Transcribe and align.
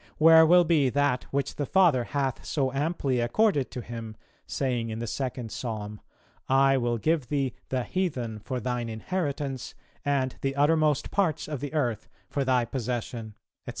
where 0.17 0.47
will 0.47 0.63
be 0.63 0.89
that 0.89 1.25
which 1.29 1.57
the 1.57 1.65
Father 1.67 2.05
hath 2.05 2.43
so 2.43 2.71
amply 2.71 3.19
accorded 3.19 3.69
to 3.69 3.81
Him, 3.81 4.17
saying 4.47 4.89
in 4.89 4.97
the 4.97 5.05
second 5.05 5.51
Psalm 5.51 6.01
'I 6.49 6.77
will 6.77 6.97
give 6.97 7.27
thee 7.27 7.53
the 7.69 7.83
heathen 7.83 8.39
for 8.39 8.59
Thine 8.59 8.89
inheritance 8.89 9.75
and 10.03 10.37
the 10.41 10.55
uttermost 10.55 11.11
parts 11.11 11.47
of 11.47 11.59
the 11.59 11.73
earth 11.75 12.09
for 12.31 12.43
Thy 12.43 12.65
possession,' 12.65 13.35
&c.? 13.67 13.69